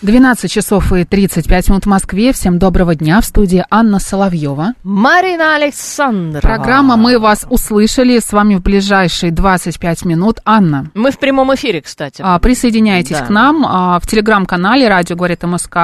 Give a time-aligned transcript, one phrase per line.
[0.00, 2.32] 12 часов и 35 минут в Москве.
[2.32, 3.20] Всем доброго дня.
[3.20, 4.74] В студии Анна Соловьева.
[4.84, 6.40] Марина Александрова.
[6.40, 8.20] Программа «Мы вас услышали».
[8.20, 10.88] С вами в ближайшие 25 минут Анна.
[10.94, 12.22] Мы в прямом эфире, кстати.
[12.24, 13.26] А, Присоединяйтесь Да.
[13.26, 15.76] к нам а, в телеграм-канале «Радио говорит МСК»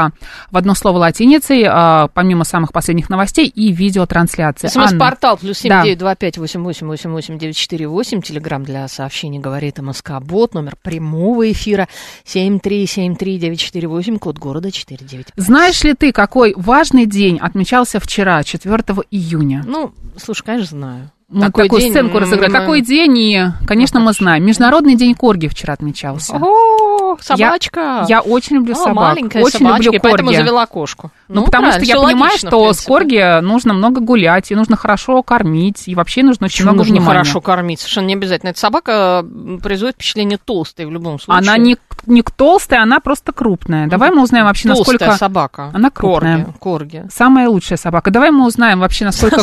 [0.53, 4.69] в одно слово латиницей, а, помимо самых последних новостей и видеотрансляции.
[4.69, 8.23] СМС-портал плюс семь девять два пять восемь восемь восемь восемь девять четыре восемь.
[8.23, 10.55] Телеграмм для сообщений говорит МСК Бот.
[10.55, 11.89] Номер прямого эфира
[12.25, 14.04] семь три семь три девять четыре восемь.
[14.21, 15.29] Код города четыре девять.
[15.37, 19.63] Знаешь ли ты, какой важный день отмечался вчера, 4 июня?
[19.67, 21.11] Ну, слушай, конечно, знаю.
[21.35, 24.45] Мы Такой такую день, сценку м, Такой день, и, конечно, мы знаем.
[24.47, 26.37] Международный день корги вчера отмечался.
[26.37, 28.05] О, собачка.
[28.09, 28.95] Я очень люблю О, собак.
[28.95, 30.37] маленькая очень собачка, люблю и поэтому корги.
[30.41, 31.11] завела кошку.
[31.27, 35.25] Ну, потому что я понимаю, логично, что с корги нужно много гулять, и нужно хорошо
[35.25, 37.19] кормить, и вообще нужно очень Почему много нужно внимания.
[37.19, 37.81] хорошо кормить?
[37.81, 38.51] Совершенно не обязательно.
[38.51, 39.27] Эта собака
[39.61, 41.41] производит впечатление толстой в любом случае.
[41.41, 41.77] Она не,
[42.07, 43.89] не толстая, она просто крупная.
[43.89, 45.19] Давай мы узнаем вообще, Толстая насколько...
[45.19, 45.71] собака.
[45.75, 46.45] Она крупная.
[46.45, 46.59] Корги.
[46.61, 47.05] корги.
[47.13, 48.13] Самая лучшая собака.
[48.13, 49.43] Давай мы узнаем вообще, насколько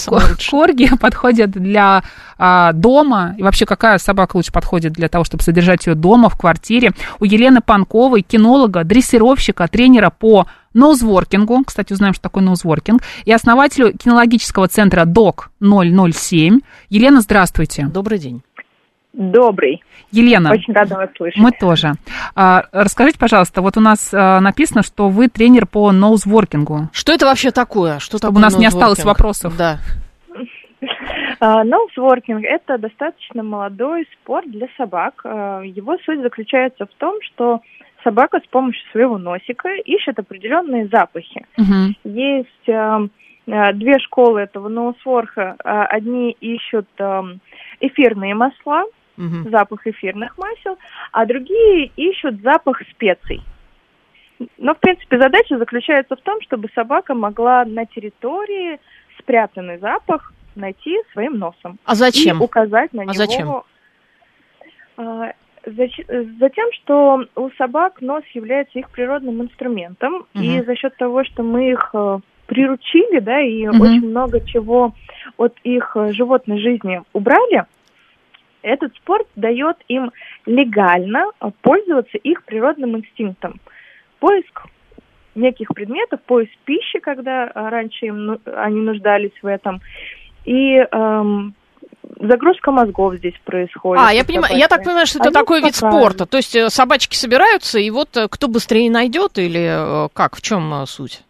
[0.50, 1.81] корги подходят для
[2.38, 6.38] а, дома, и вообще какая собака лучше подходит для того, чтобы содержать ее дома, в
[6.38, 6.92] квартире.
[7.20, 13.96] У Елены Панковой, кинолога, дрессировщика, тренера по ноузворкингу, кстати, узнаем, что такое ноузворкинг, и основателю
[13.98, 16.60] кинологического центра ДОК 007.
[16.90, 17.86] Елена, здравствуйте.
[17.86, 18.42] Добрый день.
[19.14, 19.84] Добрый.
[20.12, 21.42] Елена, Очень рада вас слышать.
[21.42, 21.94] мы тоже.
[22.34, 26.90] А, расскажите, пожалуйста, вот у нас а, написано, что вы тренер по ноузворкингу.
[26.94, 28.00] Что это вообще такое?
[28.00, 29.58] Что Чтобы такое у нас не осталось вопросов.
[29.58, 29.80] Да.
[31.44, 35.22] А, Ноузворкинг– это достаточно молодой спорт для собак.
[35.24, 37.62] А, Его суть заключается в том, что
[38.04, 41.44] собака с помощью своего носика ищет определенные запахи.
[41.58, 41.96] Мгм.
[42.04, 43.02] Есть а,
[43.74, 45.56] две школы этого ноузворка.
[45.64, 47.24] А, Одни ищут а,
[47.80, 48.84] эфирные масла,
[49.18, 49.50] Мгм.
[49.50, 50.78] запах эфирных масел,
[51.12, 53.42] а другие ищут запах специй.
[54.60, 58.80] Но, в принципе, задача заключается в том, чтобы собака могла на территории
[59.18, 61.80] спрятанный запах найти своим носом.
[61.86, 62.40] А зачем?
[62.40, 63.14] И указать на А него.
[63.14, 63.64] зачем?
[64.98, 70.66] А, Затем, что у собак нос является их природным инструментом, и Мгм.
[70.66, 72.18] за счет того, что мы их э,
[72.48, 73.80] приручили, да, и Мгм.
[73.82, 74.96] очень много чего
[75.38, 77.66] от их э, животной жизни убрали,
[78.64, 80.12] этот спорт дает им
[80.48, 83.60] легально э, пользоваться их природным инстинктом.
[84.20, 84.64] Поиск
[85.36, 89.80] неких предметов, поиск пищи, когда раньше им, ну- они нуждались в этом,
[90.46, 91.54] и эм,
[92.20, 94.04] загрузка мозгов здесь происходит.
[94.04, 96.26] А, я понимаю, я так понимаю, что это Они такой вид спорта.
[96.26, 100.42] То есть э, собачки собираются, и вот э, кто быстрее найдет, или э, как, в
[100.42, 101.24] чем суть?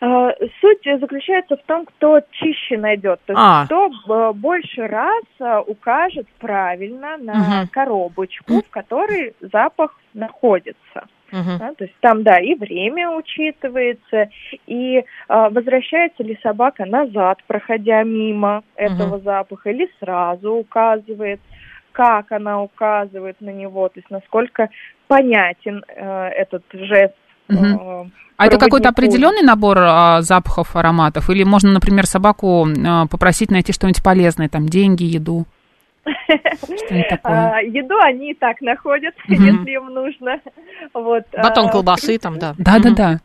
[0.00, 3.66] Суть заключается в том, кто чище найдет, то есть А.
[3.66, 5.22] кто больше раз
[5.68, 7.68] укажет правильно на Мгм.
[7.68, 11.06] коробочку, в которой запах находится.
[11.32, 11.58] Мгм.
[11.58, 14.28] Да, то есть там, да, и время учитывается,
[14.66, 21.40] и э, возвращается ли собака назад, проходя мимо этого запаха, или сразу указывает,
[21.92, 24.68] как она указывает на него, то есть насколько
[25.08, 27.14] понятен э, этот жест.
[27.48, 28.04] Э,
[28.36, 31.30] А это какой-то определенный набор а, запахов, ароматов?
[31.30, 35.46] Или можно, например, собаку а, попросить найти что-нибудь полезное, там, деньги, еду?
[36.04, 37.52] Что-нибудь такое.
[37.54, 39.44] А, еду они и так находят, Мгм.
[39.44, 40.40] если им нужно.
[40.94, 42.54] Вот, Батон а, колбасы там, да.
[42.58, 43.20] Да-да-да.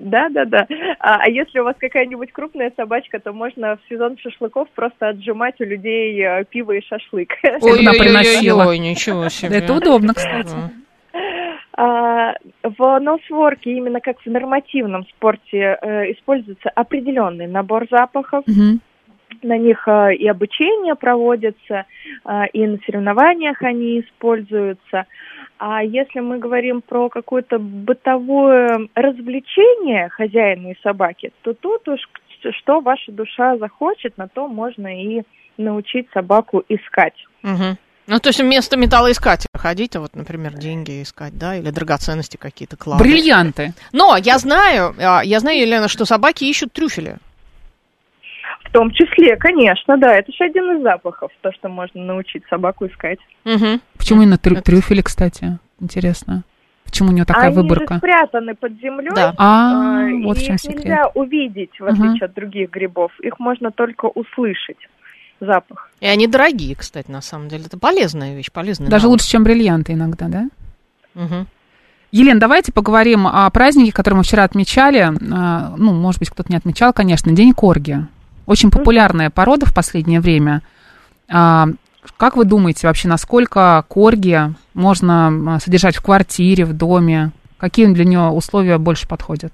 [0.00, 0.66] Да, да, да.
[0.98, 5.60] А, а если у вас какая-нибудь крупная собачка, то можно в сезон шашлыков просто отжимать
[5.60, 7.30] у людей э, пиво и шашлык.
[7.60, 9.58] Ой-ой-ой, ничего себе.
[9.58, 10.54] Это удобно, кстати.
[11.72, 18.44] А, В ноусворке, именно как в нормативном спорте, э, используется определенный набор запахов.
[18.46, 18.80] Мгм.
[19.42, 21.84] На них э, и обучение проводится,
[22.24, 25.06] э, и на соревнованиях они используются.
[25.58, 32.00] А если мы говорим про какое-то бытовое развлечение хозяина и собаки, то тут уж
[32.62, 35.22] что ваша душа захочет, на то можно и
[35.58, 37.14] научить собаку искать.
[37.42, 37.76] Мгм.
[38.06, 42.76] Ну, то есть вместо металлоискателя ходить, а вот, например, деньги искать, да, или драгоценности какие-то
[42.76, 43.04] клады.
[43.04, 43.72] Бриллианты.
[43.92, 47.18] Но я знаю, а, я знаю, Елена, что собаки ищут трюфели.
[48.70, 50.14] В том числе, конечно, да.
[50.16, 53.18] Это же один из запахов, то, что можно научить собаку искать.
[53.44, 53.80] Угу.
[53.98, 55.58] Почему именно трю- трюфели, кстати?
[55.80, 56.44] Интересно.
[56.84, 57.98] Почему у него такая Они же выборка?
[57.98, 59.10] спрятаны под землей.
[59.14, 59.34] Да.
[59.38, 60.84] А, э, вот и их секрет.
[60.84, 63.10] нельзя увидеть, в отличие от других грибов.
[63.20, 64.78] Их можно только услышать.
[65.40, 65.90] Запах.
[66.00, 67.64] И они дорогие, кстати, на самом деле.
[67.66, 68.88] Это полезная вещь, полезная.
[68.88, 69.20] Даже навык.
[69.20, 70.48] лучше, чем бриллианты иногда, да?
[71.14, 71.46] Мгм.
[72.12, 74.98] Елен, давайте поговорим о празднике, который мы вчера отмечали.
[75.32, 78.06] А, Ну, может быть, кто-то не отмечал, конечно, День Корги.
[78.50, 80.62] Очень популярная порода в последнее время.
[81.32, 81.66] А,
[82.16, 84.40] Как вы думаете вообще, насколько корги
[84.74, 87.30] можно а, содержать в квартире, в доме?
[87.58, 89.52] Какие для нее условия больше подходят?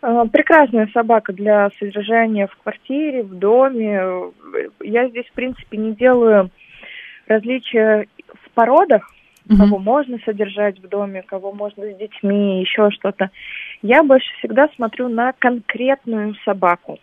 [0.00, 4.00] Э, Прекрасная собака для содержания в квартире, в доме.
[4.82, 6.50] Я здесь, в принципе, не делаю
[7.26, 9.10] различия в породах,
[9.46, 9.58] Мгм.
[9.58, 13.28] кого можно содержать в доме, кого можно с детьми, еще что-то.
[13.84, 16.98] Я больше всегда смотрю на конкретную собаку,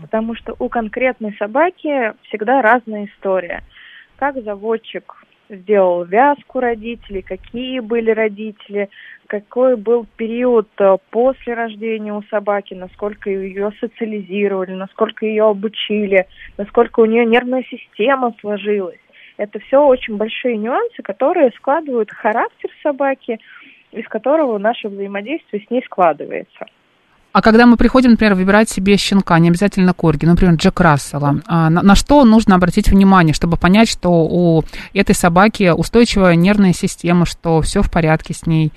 [0.00, 3.64] потому что у конкретной собаки всегда разная история.
[4.14, 5.12] Как заводчик
[5.48, 8.90] сделал вязку родителей, какие были родители,
[9.26, 17.00] какой был период э, после рождения у собаки, насколько ее социализировали, насколько ее обучили, насколько
[17.00, 19.00] у нее нервная система сложилась.
[19.36, 23.40] Это все очень большие нюансы, которые складывают характер собаки,
[23.94, 26.66] из которого наше взаимодействие с ней складывается.
[27.32, 31.68] А когда мы приходим, например, выбирать себе щенка, не обязательно корги, например, Джек Рассела, а
[31.68, 34.62] на, на что нужно обратить внимание, чтобы понять, что у
[34.92, 38.72] этой собаки устойчивая нервная система, что все в порядке с ней,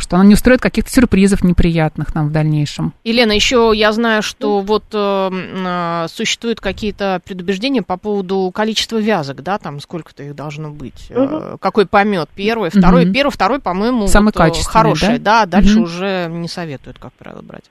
[0.00, 2.92] что она не устроит каких-то сюрпризов неприятных нам в дальнейшем?
[3.04, 9.42] Елена, еще я знаю, что вот э, э, существуют какие-то предубеждения по поводу количества вязок,
[9.42, 11.06] да, там сколько-то их должно быть.
[11.10, 11.58] Э, Мгм.
[11.58, 12.28] какой помет?
[12.34, 13.12] Первый, второй, Мгм.
[13.14, 15.84] первый, второй, по-моему, Самый вот, э, качественный, хороший, да, дальше Мгм.
[15.84, 17.64] уже не советуют, как правило, брать.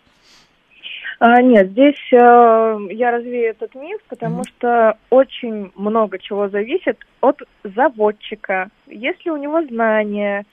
[1.25, 4.43] А, нет, здесь э, я развею этот миф, потому Мгм.
[4.45, 8.67] что очень много чего зависит от заводчика.
[8.87, 10.43] Есть ли у него знания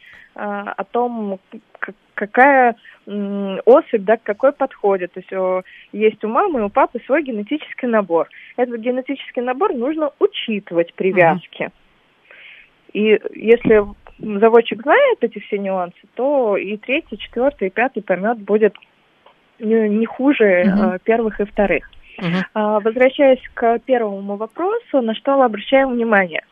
[0.42, 1.38] о том,
[2.14, 2.76] какая
[3.06, 5.12] особь, да, к какой подходит.
[5.12, 8.28] То есть есть у мамы и у папы свой генетический набор.
[8.56, 11.18] Этот генетический набор нужно учитывать при Мгм.
[11.18, 11.70] вязке.
[12.92, 13.84] И если
[14.18, 18.74] заводчик знает эти все нюансы, то и третий, четвертый, и пятый помет будет
[19.58, 21.90] не, не хуже э, первых и вторых.
[22.54, 26.44] А, Возвращаясь к первому вопросу, на что мы обращаем внимание?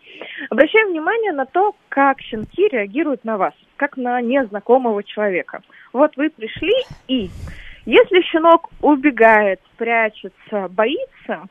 [0.50, 5.60] Обращаем внимание на то, как щенки реагируют на вас, как на незнакомого человека.
[5.92, 6.74] Вот вы пришли,
[7.06, 7.30] и
[7.86, 11.44] если щенок убегает, прячется, боится,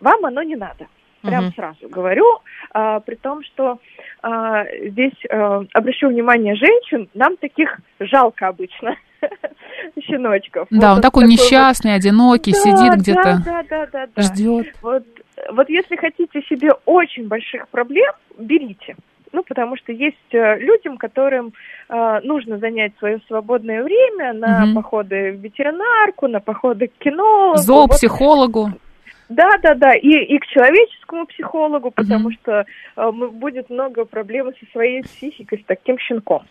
[0.00, 0.86] вам оно не надо.
[1.24, 1.54] Прям Мгм.
[1.54, 2.26] сразу говорю,
[2.72, 3.78] а, при том, что
[4.22, 8.96] а, здесь а, обращу внимание женщин, нам таких жалко обычно
[10.02, 10.68] щеночков.
[10.70, 14.22] Да, Вот он такой вот несчастный, одинокий, Да, сидит да, где-то, Да, да, да, да.
[14.22, 14.66] ждет.
[14.82, 15.04] Вот,
[15.52, 18.96] вот если хотите себе очень больших проблем, берите.
[19.32, 21.54] Ну, потому что есть э, людям, которым
[21.88, 24.74] э, нужно занять свое свободное время на Мгм.
[24.76, 27.04] походы в ветеринарку, на походы к.
[27.04, 28.70] Вот Зоопсихологу.
[29.28, 32.38] Да, да, да, и, и к человеческому психологу, потому Мгм.
[32.40, 32.66] что
[32.96, 36.46] э, будет много проблем со своей психикой с таким щенком.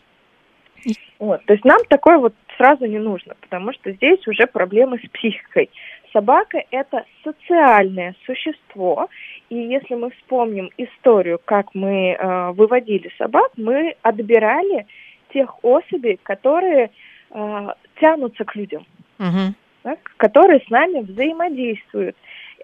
[1.20, 5.10] Вот, то есть нам такое вот сразу не нужно, потому что здесь уже проблемы с
[5.10, 5.70] психикой.
[6.12, 9.10] Собака– это социальное существо,
[9.50, 14.86] и если мы вспомним историю, как мы э, выводили собак, мы отбирали
[15.34, 16.92] тех особей, которые
[17.32, 17.68] э,
[18.00, 18.86] тянутся к людям
[19.18, 19.56] Мгм.
[19.84, 22.16] да, которые с нами взаимодействуют.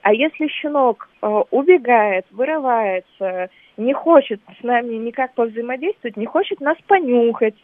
[0.01, 6.77] А если щенок э, убегает, вырывается, не хочет с нами никак повзаимодействовать, не хочет нас
[6.87, 7.55] понюхать,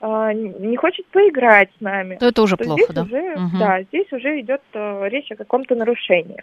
[0.00, 3.02] э, не хочет поиграть с нами, То это уже то плохо, здесь да?
[3.02, 3.58] уже, Мгм.
[3.58, 6.42] да, здесь уже идет э, речь о каком-то нарушении.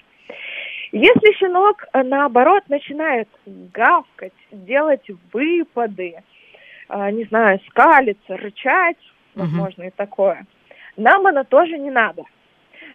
[0.92, 6.16] Если щенок, э, наоборот, начинает гавкать, делать выпады,
[6.90, 8.98] э, не знаю, скалиться, рычать,
[9.36, 10.46] возможно, и такое,
[10.96, 12.24] нам оно тоже не надо.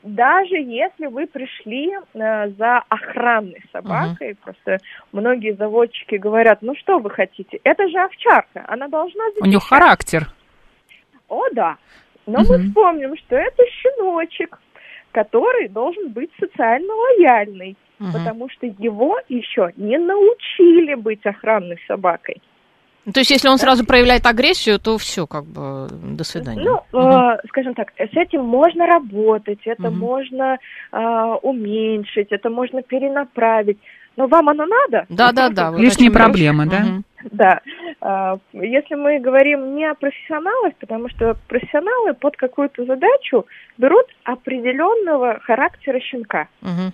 [0.02, 4.78] Даже если вы пришли э, за охранной собакой, просто
[5.12, 9.68] многие заводчики говорят, ну что вы хотите, это же овчарка, она должна У нее защищать».
[9.68, 10.28] характер.
[11.28, 11.76] О, да.
[12.26, 12.68] Но мы Мгм.
[12.68, 14.58] вспомним, что это щеночек,
[15.12, 18.12] который должен быть социально лояльный, Мгм.
[18.12, 22.42] потому что его еще не научили быть охранной собакой.
[23.04, 26.62] То есть, если он сразу проявляет агрессию, то все, как бы, до свидания.
[26.62, 27.32] Ну, Мгм.
[27.32, 29.98] э, скажем так, с этим можно работать, это Мгм.
[29.98, 30.58] можно
[30.92, 33.78] э, уменьшить, это можно перенаправить.
[34.16, 35.06] Но вам оно надо?
[35.08, 35.72] Да, да, да.
[35.76, 36.80] Лишние проблемы, да?
[36.80, 37.04] Мгм.
[37.30, 37.60] Да.
[38.00, 43.46] А, Если мы говорим не о профессионалах, потому что профессионалы под какую-то задачу
[43.78, 46.92] берут определенного характера щенка Мгм.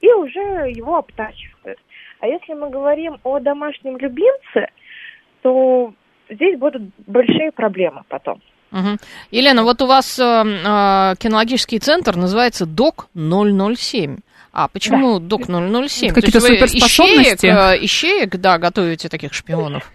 [0.00, 1.78] и уже его обтачивают.
[2.20, 4.68] А если мы говорим о домашнем любимце,
[5.42, 5.92] то
[6.30, 8.40] здесь будут большие проблемы потом.
[8.70, 8.98] Мгм.
[9.30, 14.18] Елена, вот у вас э, э, кинологический центр называется ДОК 007.
[14.52, 16.08] А почему ДОК 007?
[16.08, 17.46] Это какие-то суперспособности?
[17.46, 19.90] Ищеек, э, ищеек, да, готовите таких шпионов.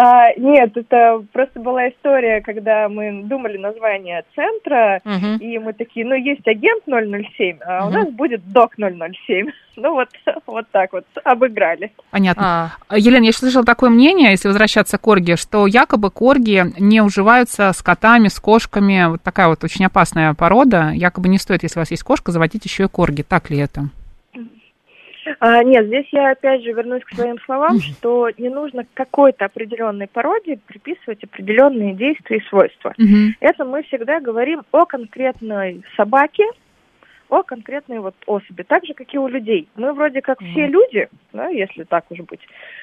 [0.00, 5.38] А, нет, это просто была история, когда мы думали название центра, Мгм.
[5.38, 7.94] и мы такие, ну, есть агент 007, а у Мгм.
[7.98, 9.48] нас будет док 007.
[9.80, 10.08] Ну, вот,
[10.46, 11.92] вот так вот обыграли.
[12.10, 12.72] Понятно.
[12.88, 17.72] А, Елена, я слышала такое мнение, если возвращаться к корги, что якобы корги не уживаются
[17.72, 19.10] с котами, с кошками.
[19.10, 20.90] Вот такая вот очень опасная порода.
[20.92, 23.22] Якобы не стоит, если у вас есть кошка, заводить еще и корги.
[23.22, 23.90] Так ли это?
[25.40, 30.06] А, нет, здесь я опять же вернусь к своим словам, что не нужно какой-то определенной
[30.06, 32.94] породе приписывать определенные действия и свойства.
[33.40, 36.44] Это мы всегда говорим о конкретной собаке,
[37.28, 39.68] о конкретной вот особи, так же, как и у людей.
[39.76, 42.40] Мы вроде как все люди, да, если так уж быть,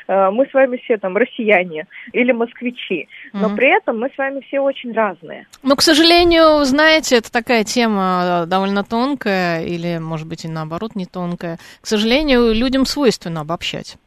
[0.08, 4.42] э, мы с вами все там россияне или москвичи, но при этом мы с вами
[4.42, 5.48] все очень разные.
[5.64, 10.96] Ну, к сожалению, знаете, это такая тема э, довольно тонкая, или, может быть, и наоборот,
[10.96, 11.58] не тонкая.
[11.82, 13.98] К сожалению, людям свойственно обобщать.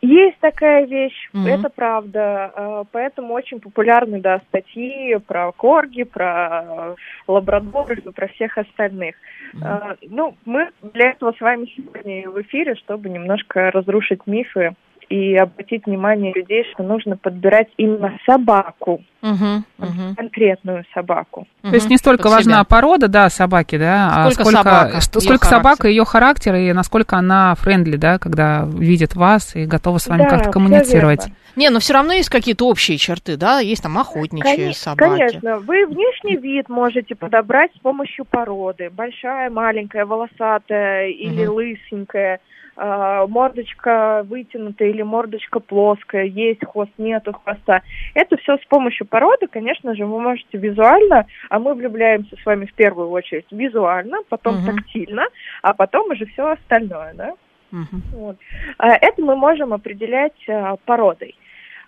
[0.00, 1.46] Есть такая вещь, Мгм.
[1.46, 6.94] это правда, э, поэтому очень популярны, да, статьи про корги, про э,
[7.26, 9.16] лабрадоров и про всех остальных.
[9.62, 14.74] Э, Ну, мы для этого с вами сегодня в эфире, чтобы немножко разрушить мифы
[15.08, 21.46] и обратить внимание людей, что нужно подбирать именно собаку, Мгм, мгм, конкретную собаку.
[21.62, 22.64] То есть не столько Под важна себя.
[22.64, 25.56] порода, да, собаки, да, а Сколько сколько, собака, что- сколько характер.
[25.70, 30.22] собака, ее характер и насколько она френдли, да, когда видит вас и готова с вами
[30.22, 31.26] Да, как-то коммуницировать.
[31.56, 33.60] Не, но все равно есть какие-то общие черты, да?
[33.60, 35.08] Есть там охотничьи Коне- собаки.
[35.20, 38.90] Конечно, вы внешний вид можете подобрать с помощью породы.
[38.90, 41.54] Большая, маленькая, волосатая или Мгм.
[41.54, 42.40] лысенькая.
[42.76, 47.82] А, мордочка вытянутая или мордочка плоская, есть хвост, нету хвоста.
[48.14, 52.66] Это все с помощью породы, конечно же, вы можете визуально, а мы влюбляемся с вами
[52.66, 54.66] в первую очередь визуально, потом Мгм.
[54.66, 55.26] тактильно,
[55.62, 57.34] а потом уже все остальное, да?
[57.70, 58.02] Мгм.
[58.12, 58.36] Вот.
[58.78, 61.34] А, Это мы можем определять а, породой.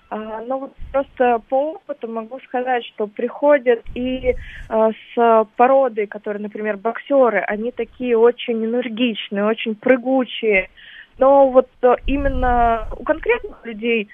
[0.08, 4.34] А, Но вот просто по опыту могу сказать, что приходят и
[4.68, 10.70] а, с породой, которые, например, боксеры, они такие очень энергичные, очень прыгучие.
[11.18, 14.08] Но вот а, именно у конкретных людей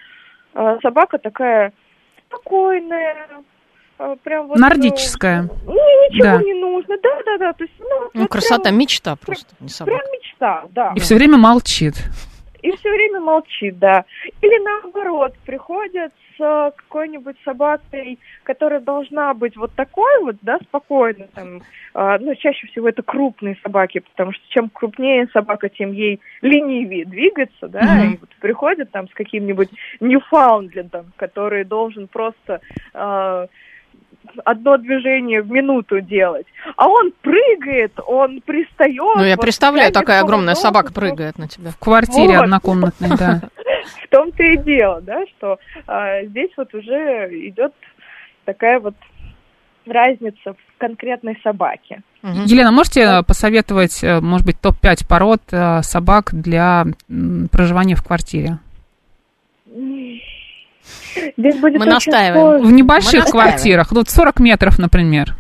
[0.55, 1.73] а, собака такая
[2.27, 3.29] спокойная,
[4.23, 4.57] прям вот...
[4.57, 5.43] э, Нордическая.
[5.43, 6.43] Не, ничего Да.
[6.43, 7.55] не нужно, да-да-да.
[7.59, 7.67] Ну,
[8.15, 9.99] Ну, вот красота, прям- мечта просто, не собака.
[9.99, 10.93] Прям мечта, да.
[10.97, 11.95] И все время молчит.
[12.63, 14.05] И все время молчит, да.
[14.41, 21.29] Или наоборот, приходят с э, какой-нибудь собакой, которая должна быть вот такой вот, да, спокойной,
[21.35, 21.63] там,
[21.95, 27.05] э, ну, чаще всего это крупные собаки, потому что чем крупнее собака, тем ей ленивее
[27.05, 28.15] двигаться, да, Мгм.
[28.15, 32.61] и вот приходят там с каким-нибудь Ньюфаундлендом, который должен просто
[32.95, 33.47] э,
[34.45, 36.47] одно движение в минуту делать,
[36.77, 38.97] а он прыгает, он пристает.
[38.97, 41.71] Ну, я вот представляю, такая огромная поводок, собака прыгает на тебя.
[41.71, 42.45] В квартире Вот.
[42.45, 43.41] однокомнатной, да.
[44.05, 47.73] в том-то и дело, да, что а, здесь вот уже идет
[48.45, 48.95] такая вот
[49.87, 52.03] разница в конкретной собаке.
[52.23, 56.87] Елена, можете посоветовать, э, может быть, топ-5 пород э, собак для
[57.51, 58.59] проживания в квартире?
[61.37, 62.35] Здесь будет Мы настаиваем.
[62.35, 62.69] сложно.
[62.69, 63.49] В небольших настаиваем.
[63.51, 65.35] квартирах, вот 40 метров, например.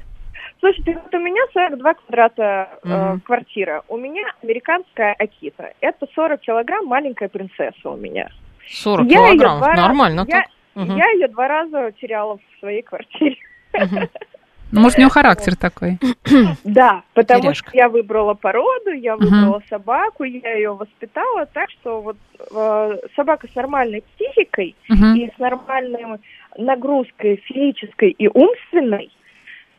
[0.61, 3.83] Слушайте, вот у меня 42 квадрата э, квартира.
[3.89, 5.73] У меня американская Акита.
[5.81, 8.29] Это 40 килограмм, маленькая принцесса у меня.
[8.69, 10.47] 40 Я раза- нормально я, так.
[10.77, 10.97] Мгм.
[10.97, 13.37] я ее два раза теряла в своей квартире.
[13.75, 14.09] Мгм.
[14.73, 15.99] Ну, может, у него характер такой.
[16.65, 17.69] Да, потому Теряшка.
[17.69, 22.17] что я выбрала породу, я выбрала собаку, я ее воспитала, так что вот
[22.55, 25.15] э, собака с нормальной психикой Мгм.
[25.17, 26.19] и с нормальной
[26.57, 29.11] нагрузкой физической и умственной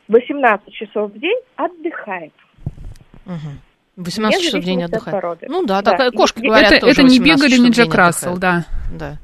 [0.08, 2.32] 18 часов в день отдыхает.
[3.24, 3.60] Мгм.
[3.96, 5.12] 18 часов в день отдыхает.
[5.12, 5.46] породы.
[5.48, 5.90] Ну да, Да.
[5.92, 8.64] такая И- кошка, и говорят, это, тоже это не 18 бегали, не Джек Рассел, да.
[8.92, 9.16] Да.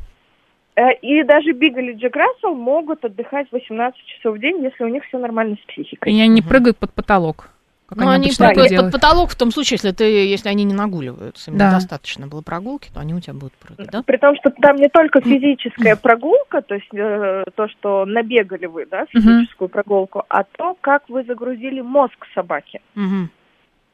[0.80, 4.88] Э, И даже Бигали и Джек Рассел могут отдыхать 18 часов в день, если у
[4.88, 6.10] них все нормально с психикой.
[6.12, 7.50] И они прыгают под потолок.
[7.86, 8.92] Как Ну, они это прыгают под делают.
[8.92, 11.50] потолок в том случае, если ты, если они не нагуливаются.
[11.50, 11.72] Им Да.
[11.72, 14.02] достаточно было прогулки, то они у тебя будут прыгать, да?
[14.04, 18.86] При том, что там не только физическая прогулка, то есть э, то, что набегали вы,
[18.86, 22.80] да, физическую прогулку, а то, как вы загрузили мозг собаки.
[22.94, 23.28] Мгм.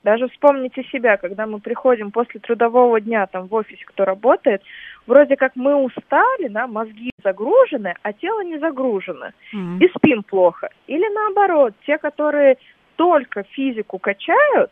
[0.07, 4.63] Даже вспомните себя, когда мы приходим после трудового дня там в офисе, кто работает,
[5.05, 9.33] вроде как мы устали, да, мозги загружены, а тело не загружено.
[9.53, 9.81] Мгм.
[9.81, 10.69] И спим плохо.
[10.87, 12.57] Или наоборот, те, которые
[12.95, 14.71] только физику качают,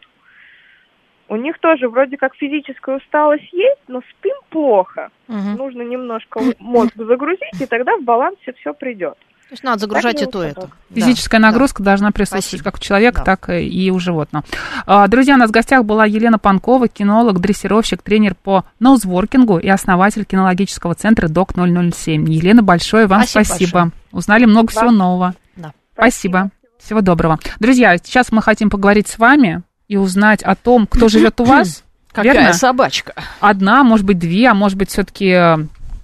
[1.27, 5.11] у них тоже вроде как физическая усталость есть, но спим плохо.
[5.27, 5.57] Мгм.
[5.57, 9.19] Нужно немножко мозг загрузить, и тогда в балансе все придет.
[9.49, 10.61] То есть надо загружать Так и то, и то.
[10.63, 10.73] лучше.
[10.91, 10.95] Да.
[11.01, 11.49] Физическая Да.
[11.49, 12.65] нагрузка должна присутствовать Спасибо.
[12.65, 13.25] как у человека, Да.
[13.25, 14.45] так и у животного.
[14.87, 19.69] А, Друзья, у нас в гостях была Елена Панкова, кинолог, дрессировщик, тренер по ноузворкингу и
[19.69, 22.29] основатель кинологического центра ДОК-007.
[22.31, 23.73] Елена, большое вам Спасибо спасибо.
[23.73, 23.93] большое.
[24.13, 25.35] Узнали много всего Вам нового.
[25.57, 25.73] Да.
[25.95, 26.51] Спасибо.
[26.83, 27.39] Всего доброго.
[27.61, 31.83] Друзья, сейчас мы хотим поговорить с вами и узнать о том, кто живет у вас.
[32.13, 32.53] Какая Верно?
[32.53, 33.13] собачка?
[33.41, 35.35] Одна, может быть, две, а может быть, все-таки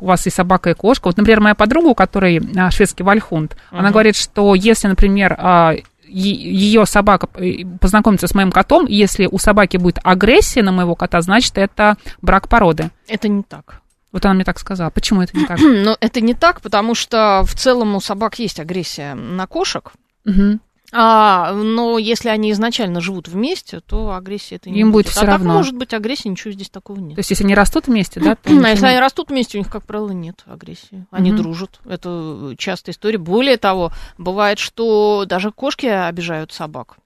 [0.02, 1.08] у вас и собака, и кошка.
[1.08, 5.74] Вот, например, моя подруга, у которой а, шведский вальхунд, она говорит, что если, например, а,
[6.10, 11.20] ее собака э, познакомится с моим котом, если у собаки будет агрессия на моего кота,
[11.20, 12.90] значит, это брак породы.
[13.06, 13.80] Это не так.
[14.12, 14.90] Вот она мне так сказала.
[14.90, 15.58] Почему это не так?
[15.62, 19.92] Но это не так, потому что в целом у собак есть агрессия на кошек.
[20.24, 20.60] Мгм.
[20.92, 25.26] А, но если они изначально живут вместе, то агрессии это не Им будет всё а
[25.26, 25.44] равно.
[25.50, 27.14] так может быть агрессия, ничего здесь такого нет.
[27.14, 28.36] То есть, если они растут вместе, да?
[28.44, 31.06] А если они растут вместе, у них, как правило, нет агрессии.
[31.10, 31.80] Они дружат.
[31.84, 33.18] Это частая история.
[33.18, 36.96] Более того, бывает, что даже кошки обижают собак.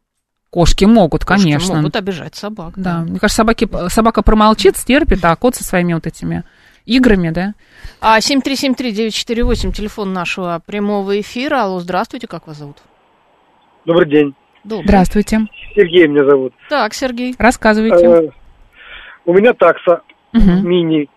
[0.51, 1.75] Кошки могут, Кошки конечно.
[1.75, 2.75] могут обижать собак.
[2.77, 6.45] Да, мне кажется, собаки, собака промолчит, стерпит, а кот со своими вот этими
[6.87, 7.55] играми, да?
[8.01, 11.65] А 7373948, телефон нашего прямого эфира.
[11.65, 12.77] Алло, здравствуйте, как вас зовут?
[13.85, 14.35] Добрый день.
[14.65, 14.87] Добрый.
[14.89, 15.41] Здравствуйте.
[15.75, 16.55] Сергей меня зовут.
[16.69, 17.35] Так, Сергей.
[17.39, 18.07] Рассказывайте.
[18.07, 18.29] Э,
[19.27, 20.01] у меня такса
[20.33, 20.67] Мгм.
[20.69, 21.09] мини,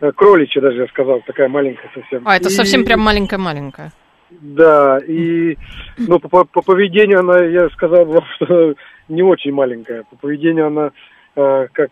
[0.00, 2.22] э, кроличья даже я сказал, такая маленькая совсем.
[2.24, 3.92] А, это И- совсем прям маленькая-маленькая.
[4.30, 5.58] Да, и
[5.98, 8.74] ну, по, по- по поведению она, я сказал бы, что
[9.08, 10.04] не очень маленькая.
[10.04, 10.90] По поведению она
[11.36, 11.90] э, как...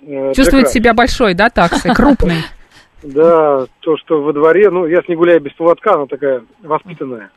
[0.00, 2.38] э, Чувствует Джек себя большой, да, таксой, крупной.
[3.00, 7.30] Да, то, что во дворе, ну, я с ней гуляю без поводка, она такая воспитанная.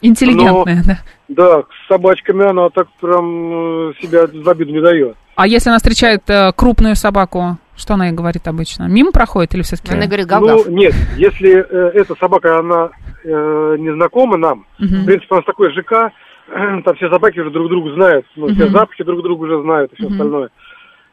[0.00, 0.98] Интеллигентная, да.
[1.28, 5.16] Да, с собачками она так прям э, себя в обиду не дает.
[5.36, 8.84] А если она встречает э, крупную собаку, что она ей говорит обычно?
[8.84, 9.94] Мимо проходит или все-таки?
[9.94, 10.66] Она говорит, гав-гав.
[10.66, 12.90] Ну, нет, если э, эта собака, она
[13.24, 16.12] э, не знакома нам, в принципе, у нас такой ЖК,
[16.84, 19.96] там все собаки уже друг друга знают, ну, все запахи друг друга уже знают и
[19.96, 20.50] все остальное.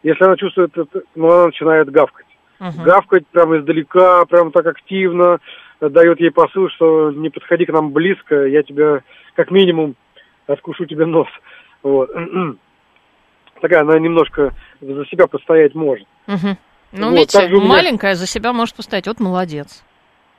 [0.04, 2.26] Если она чувствует это, ну, она начинает гавкать.
[2.60, 5.40] Гавкать прямо издалека, прям так активно,
[5.82, 9.02] дает ей посыл, что не подходи к нам близко, я тебя,
[9.36, 9.96] как минимум,
[10.48, 11.28] откушу тебе нос.
[11.84, 12.10] Вот.
[13.62, 16.08] Такая, она немножко за себя постоять может.
[16.28, 19.08] Ну, Вот, видите, меня- маленькая за себя может постоять.
[19.08, 19.84] Вот молодец.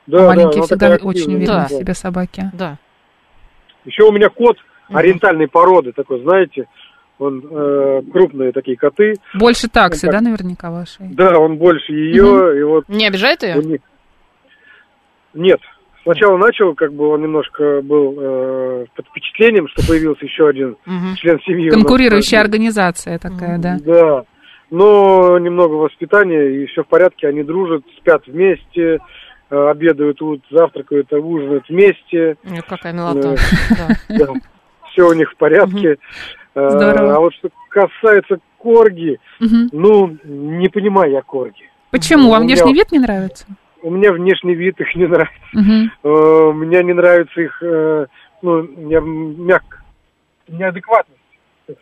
[0.07, 1.65] Да, Маленькие она всегда очень уверены Да.
[1.67, 2.49] в себе собаки.
[2.53, 2.77] Да.
[3.85, 4.57] Еще у меня кот
[4.89, 6.67] ориентальной породы, такой, знаете,
[7.19, 9.13] он э, крупные такие коты.
[9.35, 11.07] Больше таксы, Ну, да, наверняка вашей?
[11.09, 13.57] Да, он больше ее, и вот Не обижает ее?
[13.57, 13.81] у них-
[15.33, 15.59] Нет.
[16.03, 21.15] Сначала начал, как бы он немножко был э, под впечатлением, что появился еще один Мгм.
[21.17, 21.69] член семьи.
[21.69, 21.75] у нас.
[21.75, 23.77] Конкурирующая организация такая, да.
[23.85, 24.23] Да.
[24.71, 28.99] Но немного воспитания, и все в порядке, они дружат, спят вместе,
[29.49, 30.19] э, обедают,
[30.51, 32.37] завтракают, ужинают вместе.
[32.49, 33.35] Ой, Какая милота.
[34.09, 34.33] Да.
[34.91, 35.97] Все у них в порядке.
[36.55, 37.15] Э, Здорово.
[37.15, 41.69] А вот что касается корги, ну, не понимаю я корги.
[41.91, 42.29] Почему?
[42.31, 43.45] Вам У меня- внешний вид не нравится?
[43.81, 45.33] У меня внешний вид их не нравится.
[46.03, 48.07] Э, Мне не нравится их, э,
[48.41, 49.81] ну, я мягко,
[50.47, 51.19] неадекватность.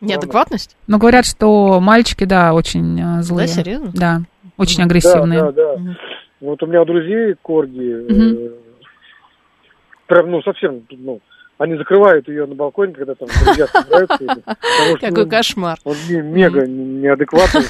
[0.01, 0.77] Неадекватность?
[0.87, 3.47] Но говорят, что мальчики, да, очень э, злые.
[3.47, 3.91] Да, серьезно?
[3.93, 4.19] Да,
[4.57, 5.39] очень Да, агрессивные.
[5.39, 5.77] да, да.
[5.77, 5.97] Мгм.
[6.41, 8.53] Вот у меня у друзей корги, э, Мгм.
[10.07, 11.19] прям, ну, совсем, ну,
[11.57, 14.17] они закрывают ее на балконе, когда там друзья собираются.
[14.17, 15.79] потому что, Какой кошмар.
[15.83, 17.63] Он мега неадекватный.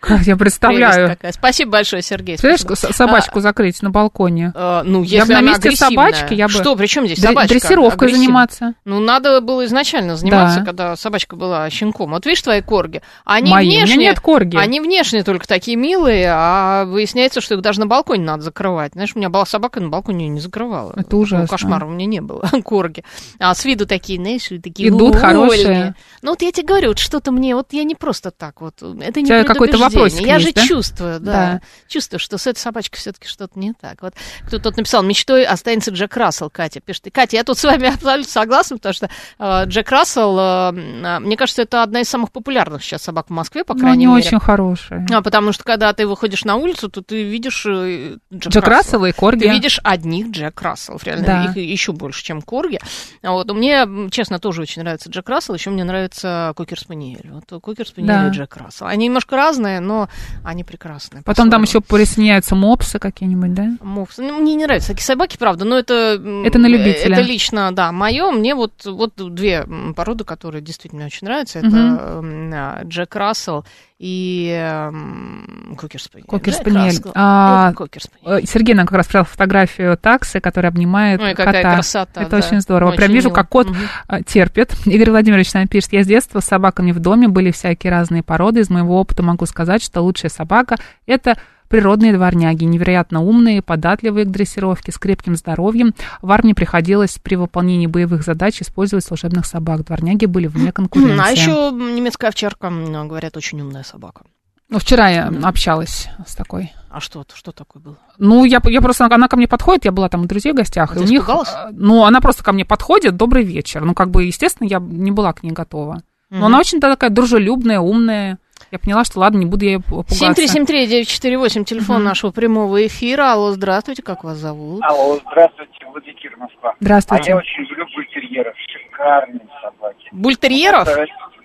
[0.00, 1.16] Как я представляю.
[1.30, 2.36] Спасибо большое, Сергей.
[2.38, 4.52] Представляешь, собачку закрыть на балконе?
[4.54, 7.54] А, ну, Я если на месте собачки, я бы- Что, при чем здесь собачка?
[7.54, 8.74] Дрессировкой заниматься.
[8.84, 10.64] Ну, надо было изначально заниматься, Да.
[10.66, 12.10] когда собачка была щенком.
[12.10, 13.02] Вот видишь твои корги?
[13.24, 13.96] Они внешне...
[13.96, 14.56] нет корги.
[14.56, 18.92] Они внешне только такие милые, а выясняется, что их даже на балконе надо закрывать.
[18.94, 20.92] Знаешь, у меня была собака, на балконе ее не закрывала.
[20.96, 21.42] Это ужасно.
[21.42, 22.48] Ну, кошмара у меня не было,
[22.80, 23.04] корги.
[23.38, 25.20] А с виду такие, знаешь, такие Идут вольные.
[25.20, 25.94] хорошие.
[26.22, 29.20] Ну, вот я тебе говорю, вот что-то мне, вот я не просто так вот, это
[29.20, 30.62] не тебя какой-то вопросик Я есть, же да?
[30.66, 31.60] чувствую, да, Да.
[31.88, 34.00] чувствую, что с этой собачкой все-таки что-то не так.
[34.02, 34.14] Вот
[34.46, 37.06] кто-то написал, мечтой останется Джек Рассел, Катя пишет.
[37.08, 41.18] И, Катя, я тут с вами абсолютно согласна, потому что э, Джек Рассел, э, э,
[41.20, 44.14] мне кажется, это одна из самых популярных сейчас собак в Москве, по Но крайней они
[44.16, 44.26] мере.
[44.28, 45.06] очень хорошие.
[45.10, 48.76] А, потому что когда ты выходишь на улицу, то ты видишь э, Джек, Джек Рассела.
[48.76, 49.40] Рассел и Корги.
[49.44, 51.26] Ты видишь одних Джек Рассел, реально.
[51.26, 51.44] Да.
[51.46, 52.69] Их еще больше, чем Корги.
[52.70, 52.78] Корги.
[53.22, 57.30] Вот, но мне, честно, тоже очень нравится Джек Рассел, еще мне нравится Кокер Спаниель.
[57.30, 58.28] Вот Кокер Спаниель Да.
[58.28, 58.86] и Джек Рассел.
[58.86, 60.08] Они немножко разные, но
[60.44, 61.22] они прекрасные.
[61.22, 63.68] Потом там еще присоединяются мопсы какие-нибудь, да?
[63.80, 64.18] Мопс.
[64.18, 66.20] Ну, мне не нравятся такие собаки, правда, но это...
[66.44, 67.16] Это на любителя.
[67.16, 68.30] Это лично, да, мое.
[68.30, 71.58] Мне вот, вот две породы, которые действительно очень нравятся.
[71.60, 73.64] Это а, Джек Рассел
[74.00, 76.26] и м, Кокер Спаниель.
[76.26, 76.86] Кокер Джек Спаниель.
[76.86, 78.42] Рассел А, и Кокер Спаниель.
[78.42, 81.74] Э, Сергей нам как раз прислал фотографию таксы, которая обнимает Ой, какая кота.
[81.74, 82.36] красота, Это да.
[82.38, 82.88] очень здорово.
[82.88, 83.34] Очень Прям вижу, мило.
[83.34, 83.68] как кот
[84.08, 84.74] а, терпит.
[84.86, 88.60] Игорь Владимирович нам пишет, я с детства с собаками в доме, были всякие разные породы.
[88.60, 91.36] Из моего опыта могу сказать, что лучшая собака– это
[91.70, 95.94] природные дворняги, невероятно умные, податливые к дрессировке, с крепким здоровьем.
[96.20, 99.84] В армии приходилось при выполнении боевых задач использовать служебных собак.
[99.86, 101.24] Дворняги были вне конкуренции.
[101.24, 104.24] А еще немецкая овчарка, говорят, очень умная собака.
[104.68, 106.72] Ну, вчера я общалась с такой.
[106.90, 107.98] А что, что такое было?
[108.18, 110.92] Ну, я, я просто, она ко мне подходит, я была там у друзей в гостях,
[110.92, 113.84] А и ты у них, э, ну, она просто ко мне подходит, добрый вечер.
[113.84, 116.02] Ну, как бы, естественно, я не была к ней готова.
[116.30, 118.38] Но она очень такая дружелюбная, умная.
[118.70, 120.14] Я поняла, что ладно, не буду я пугаться.
[120.14, 122.04] 7373948, телефон Мгм.
[122.04, 123.32] нашего прямого эфира.
[123.32, 124.82] Алло, здравствуйте, как вас зовут?
[124.82, 126.74] Алло, здравствуйте, Владимир Москва.
[126.80, 127.24] Здравствуйте.
[127.32, 130.08] А я очень люблю бультерьеров, шикарные собаки.
[130.12, 130.88] Бультерьеров?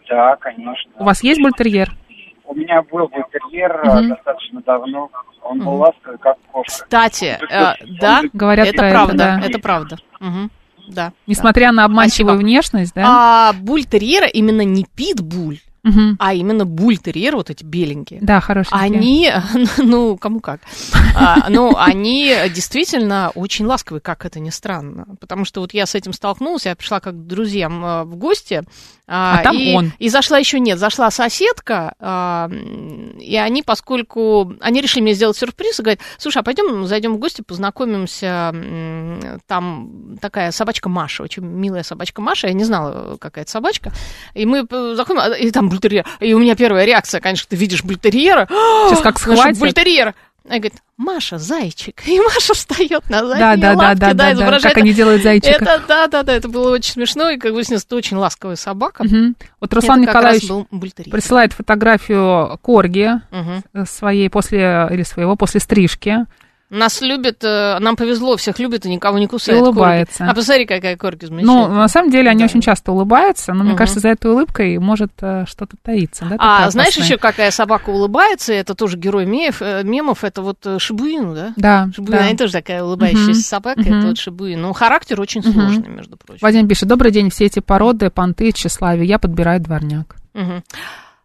[0.09, 0.91] Да, конечно.
[0.99, 1.91] У вас есть бультерьер?
[2.45, 5.09] У меня был бультерьер э, достаточно давно.
[5.41, 6.71] Он был ласковый, как кошка.
[6.71, 9.41] Кстати, э, да, Говорят это правда, да.
[9.43, 9.97] это правда.
[10.19, 10.51] Мгм,
[10.89, 11.11] Да.
[11.25, 12.45] Несмотря на обманчивую Спасибо.
[12.45, 13.03] внешность, да?
[13.49, 16.17] А бультерьера именно не питбуль, Мгм.
[16.19, 18.19] а именно бультерьер, вот эти беленькие.
[18.21, 18.71] Да, хороший.
[18.71, 19.31] Они,
[19.77, 20.61] ну, кому как.
[21.15, 25.05] А, ну, они действительно очень ласковые, как это ни странно.
[25.19, 28.63] Потому что вот я с этим столкнулась, я пришла как к друзьям а, в гости.
[29.07, 29.93] А там и, он.
[29.99, 32.49] И зашла еще нет, зашла соседка, а,
[33.19, 34.53] и они, поскольку...
[34.61, 38.51] Они решили мне сделать сюрприз и говорят, слушай, а пойдем зайдем в гости, познакомимся.
[39.47, 42.47] Там такая собачка Маша, очень милая собачка Маша.
[42.47, 43.91] Я не знала, какая это собачка.
[44.33, 46.05] И мы п- заходим, а, и там бультерьер.
[46.19, 48.47] И у меня первая реакция, конечно, ты видишь бультерьера.
[48.89, 49.59] Сейчас как схватит.
[49.59, 50.15] бультерьера.
[50.47, 52.03] Она говорит, Маша, зайчик.
[52.07, 54.63] И Маша встает на задние Да, да, да, лапки, да, да, да, изображает.
[54.75, 55.55] как они делают зайчика.
[55.55, 59.03] Это, да, да, да, это было очень смешно, и, как выяснилось, это очень ласковая собака.
[59.03, 59.35] Мгм.
[59.59, 61.11] Вот Руслан Это Николаевич бультерьер.
[61.11, 66.25] присылает фотографию Корги э, своей после, или своего после стрижки.
[66.71, 69.59] Нас любят, э, нам повезло, всех любят и никого не кусает.
[69.59, 70.17] И улыбается.
[70.19, 70.31] Корги.
[70.31, 71.67] А посмотри, какая корги Ну, замечательная.
[71.69, 72.45] на самом деле, они Да.
[72.45, 73.77] очень часто улыбаются, но мне Мгм.
[73.77, 76.25] кажется, за этой улыбкой может э, что-то таиться.
[76.25, 77.03] Да, А знаешь опасное.
[77.05, 78.51] еще, какая собака улыбается?
[78.51, 81.53] Это тоже герой мемов, э, мемов это вот э, Шибуин, да?
[81.55, 82.25] Да, Шибуин, да.
[82.25, 83.39] она тоже такая улыбающаяся Мгм.
[83.41, 83.93] собака, Мгм.
[83.99, 84.61] это вот Шибуин.
[84.61, 85.53] Ну, характер очень Мгм.
[85.53, 86.39] сложный, между прочим.
[86.41, 90.15] Вадим пишет, добрый день, все эти породы, понты, тщеславие, я подбираю дворняк.
[90.33, 90.63] Мгм.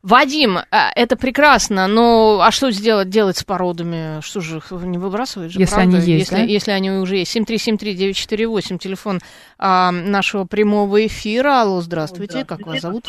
[0.02, 4.22] Вадим, а, это прекрасно, но а что сделать, делать с породами?
[4.22, 5.96] Что же их не выбрасывать же, Если правда?
[5.98, 6.42] они есть, если, да?
[6.42, 7.36] если они уже есть.
[7.36, 9.20] 7373948, телефон
[9.58, 11.60] а, нашего прямого эфира.
[11.60, 13.08] Алло, здравствуйте, как вас зовут?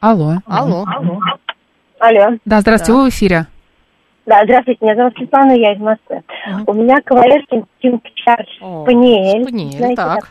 [0.00, 0.38] Алло.
[0.46, 0.84] Алло.
[2.00, 2.38] Алло.
[2.44, 2.98] Да, здравствуйте, Да.
[2.98, 3.46] вы в эфире.
[4.24, 6.22] Да, здравствуйте, меня зовут Светлана, я из Москвы.
[6.66, 7.64] У меня кавалерский
[8.56, 9.42] Спаниель.
[9.42, 10.28] Спаниель, Знаете, так?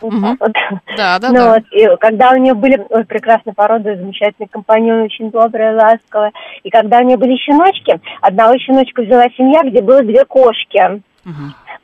[0.95, 1.53] Да, да, Ну да.
[1.55, 6.31] вот, и когда у нее были ой, прекрасные породы, замечательный компаньон, очень добрая, ласковая.
[6.63, 11.01] И когда у нее были щеночки, одного щеночка взяла семья, где было две кошки.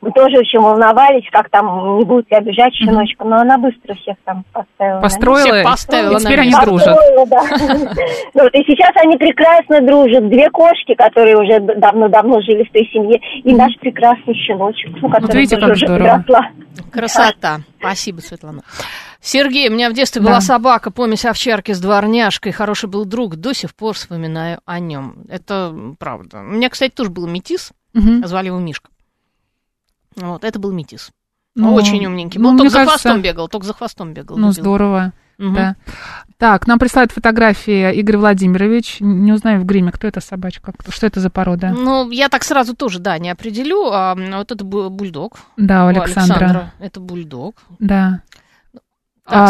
[0.00, 4.16] Мы тоже очень волновались, как там не будут ли обижать щеночка, но она быстро всех
[4.24, 5.00] там поставила.
[5.00, 6.96] Построила, Всех поставила и теперь они дружат.
[7.28, 7.42] Да.
[8.34, 10.28] Ну вот, и сейчас они прекрасно дружат.
[10.28, 15.36] Две кошки, которые уже давно-давно жили в той семье, и наш прекрасный щеночек, ну, который
[15.40, 16.18] видите, тоже уже здорово.
[16.18, 16.48] подросла.
[16.92, 17.56] Красота.
[17.80, 18.60] Спасибо, Светлана.
[19.20, 20.28] Сергей, у меня в детстве Да.
[20.28, 25.24] была собака, помесь овчарки с дворняжкой, хороший был друг, до сих пор вспоминаю о нем.
[25.28, 26.38] Это правда.
[26.38, 28.24] У меня, кстати, тоже был метис, Мгм.
[28.26, 28.90] звали его Мишка.
[30.16, 31.10] Вот, это был метис.
[31.54, 32.38] Ну, Очень умненький.
[32.40, 34.36] ну, Был, мне только за кажется, хвостом бегал, только за хвостом бегал.
[34.36, 34.62] Ну, любил.
[34.62, 35.12] здорово.
[35.38, 35.54] Мгм.
[35.54, 35.76] Да.
[36.36, 38.98] Так, нам присылает фотографии Игорь Владимирович.
[39.00, 41.70] Не узнаю в гриме, кто это собачка, кто- что это за порода.
[41.70, 43.86] Ну, я так сразу тоже, да, не определю.
[43.92, 45.38] А, вот это бу- бульдог.
[45.56, 46.72] Да, у У Александра.
[46.80, 47.56] Это бульдог.
[47.80, 48.22] Да.
[48.72, 48.82] Так,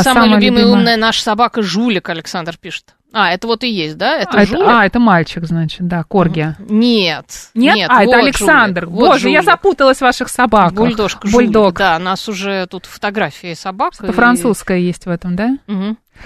[0.01, 0.79] А, самая, самая любимая любимая?
[0.81, 2.95] умная наша собака Жулик, Александр пишет.
[3.13, 4.19] А, это вот и есть, да?
[4.19, 4.63] Это а, Жулик?
[4.65, 6.55] это, а, это мальчик, значит, да, Корги.
[6.59, 7.51] Нет.
[7.55, 7.89] Нет?
[7.91, 8.85] а, это вот Александр.
[8.85, 9.51] Жулик, вот Боже, я Жулик.
[9.51, 10.75] запуталась в ваших собаках.
[10.75, 11.63] Бульдожка, Бульдог.
[11.65, 13.95] Жулик, да, у нас уже тут фотографии собак.
[13.99, 15.57] Это и- французская есть в этом, да?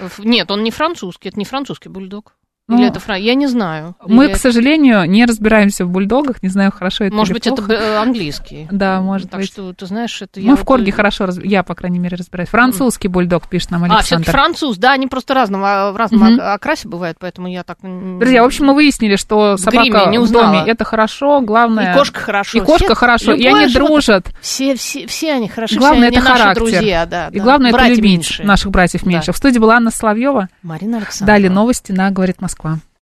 [0.01, 2.33] Ф- Нет, он не французский, это не французский бульдог.
[2.69, 3.15] Ну, Или это фра...
[3.17, 3.93] Я не знаю.
[4.07, 7.57] Мы, Или к сожалению, не разбираемся в бульдогах, не знаю, хорошо это Может быть, это
[7.57, 7.73] плохо.
[7.73, 8.69] э, английский.
[8.71, 9.49] Да, может так быть.
[9.51, 12.15] что, ты знаешь, это Мы я в вот, корге хорошо, раз- я, по крайней мере,
[12.15, 12.47] разбираюсь.
[12.49, 14.31] Французский бульдог, пишет нам А, все-таки Александр.
[14.31, 17.79] француз, да, они просто разного, в разном ок- окрасе бывают, поэтому я так...
[17.81, 21.91] Друзья, в общем, мы выяснили, что В собака не в доме это хорошо, главное...
[21.91, 22.57] И кошка хорошо.
[22.57, 24.27] И кошка Все- хорошо, и они животное- дружат.
[24.39, 26.61] Все, все, все они хороши, Главное, все это они наши характер.
[26.63, 27.27] друзья, да.
[27.27, 27.43] И да.
[27.43, 28.47] главное, это Братья любить меньшие.
[28.47, 29.09] наших братьев Да.
[29.09, 29.35] меньших.
[29.35, 30.47] В студии была Анна Соловьева.
[30.61, 31.33] Марина Александровна.
[31.33, 32.83] Далее новости на «Говорит Москва».